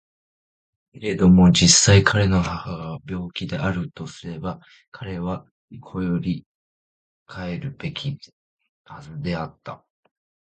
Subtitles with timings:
[0.93, 5.45] けれども実際彼の母が病気であるとすれば彼は
[5.79, 6.47] 固より
[7.27, 8.17] 帰るべき
[8.85, 9.85] はずであった。